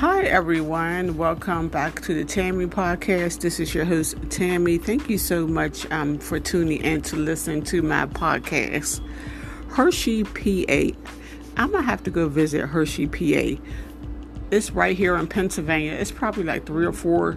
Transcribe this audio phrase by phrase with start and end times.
[0.00, 1.18] Hi, everyone.
[1.18, 3.42] Welcome back to the Tammy Podcast.
[3.42, 4.78] This is your host, Tammy.
[4.78, 9.02] Thank you so much um, for tuning in to listen to my podcast.
[9.68, 10.96] Hershey, PA.
[11.58, 13.62] I'm going to have to go visit Hershey, PA.
[14.50, 15.92] It's right here in Pennsylvania.
[15.92, 17.36] It's probably like three or four,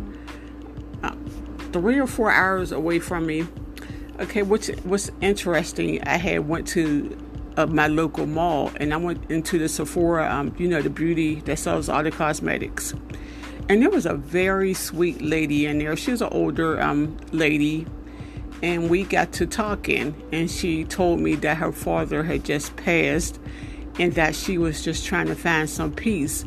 [1.03, 1.15] uh,
[1.73, 3.45] three or four hours away from me.
[4.21, 6.01] Okay, what's what's interesting?
[6.07, 7.22] I had went to
[7.57, 11.35] of my local mall and I went into the Sephora, um, you know, the beauty
[11.41, 12.93] that sells all the cosmetics.
[13.69, 15.95] And there was a very sweet lady in there.
[15.95, 17.87] She was an older um, lady.
[18.61, 23.37] And we got to talking, and she told me that her father had just passed
[23.99, 26.45] and that she was just trying to find some peace.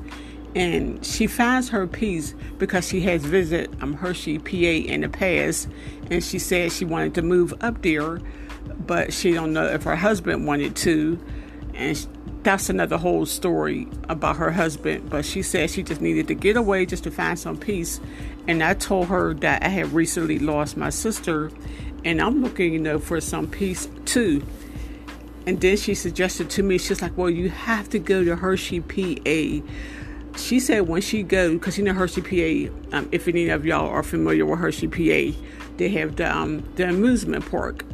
[0.56, 4.56] And she finds her peace because she has visited um, Hershey, PA
[4.90, 5.68] in the past,
[6.10, 8.20] and she said she wanted to move up there
[8.86, 11.18] but she don't know if her husband wanted to.
[11.74, 12.06] And
[12.42, 15.10] that's another whole story about her husband.
[15.10, 18.00] But she said she just needed to get away just to find some peace.
[18.48, 21.50] And i told her that i had recently lost my sister
[22.04, 24.44] and i'm looking you know for some peace too.
[25.46, 28.80] And then she suggested to me she's like well you have to go to hershey
[28.80, 29.66] pa
[30.36, 33.88] she said when she go because you know hershey pa um, if any of y'all
[33.88, 35.38] are familiar with hershey pa
[35.76, 37.84] they have the, um, the amusement park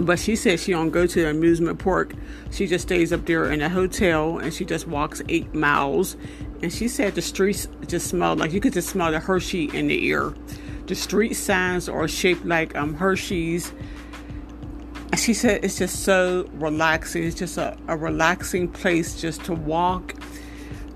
[0.00, 2.14] but she said she don't go to the amusement park.
[2.50, 6.16] She just stays up there in a hotel and she just walks eight miles.
[6.62, 9.88] And she said the streets just smell like you could just smell the Hershey in
[9.88, 10.32] the air.
[10.86, 13.72] The street signs are shaped like um, Hershey's.
[15.16, 17.24] She said it's just so relaxing.
[17.24, 20.14] It's just a, a relaxing place just to walk,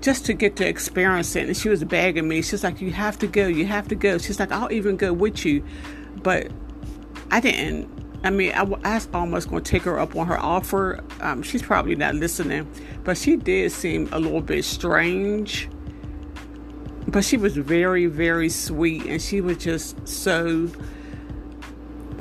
[0.05, 1.47] just to get to experience it.
[1.47, 2.41] And she was begging me.
[2.41, 3.47] She's like, You have to go.
[3.47, 4.17] You have to go.
[4.17, 5.63] She's like, I'll even go with you.
[6.21, 6.51] But
[7.31, 7.89] I didn't
[8.25, 11.03] I mean, I, was almost going to take her up on her offer.
[11.21, 12.67] Um, she's probably not listening,
[13.03, 15.69] but she did seem a little bit strange.
[17.07, 20.67] But she was very, very sweet, and she was just so.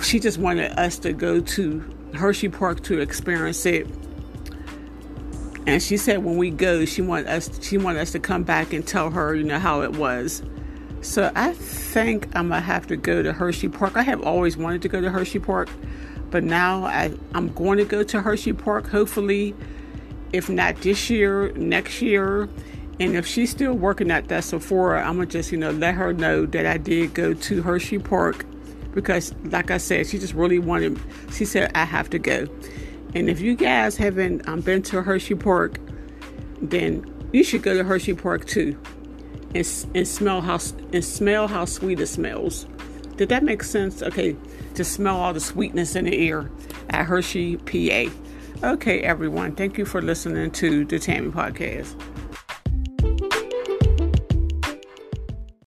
[0.02, 1.82] She just wanted us to go to
[2.12, 3.86] Hershey Park to experience it.
[5.66, 7.50] And she said when we go, she wanted us.
[7.62, 10.42] She wanted us to come back and tell her, you know, how it was.
[11.00, 13.96] So I think I'm gonna have to go to Hershey Park.
[13.96, 15.68] I have always wanted to go to Hershey Park,
[16.30, 18.88] but now I, I'm going to go to Hershey Park.
[18.88, 19.54] Hopefully,
[20.32, 22.48] if not this year, next year.
[23.00, 26.12] And if she's still working at that Sephora, I'm gonna just you know let her
[26.12, 28.46] know that I did go to Hershey Park
[28.92, 30.98] because, like I said, she just really wanted.
[31.32, 32.46] She said I have to go.
[33.14, 35.78] And if you guys haven't um, been to Hershey Park,
[36.60, 38.78] then you should go to Hershey Park too
[39.54, 40.58] and, and smell how
[40.92, 42.66] and smell how sweet it smells.
[43.16, 44.02] Did that make sense?
[44.02, 44.36] Okay,
[44.74, 46.50] to smell all the sweetness in the air
[46.90, 48.12] at Hershey, PA.
[48.66, 51.94] Okay, everyone, thank you for listening to the Tammy Podcast.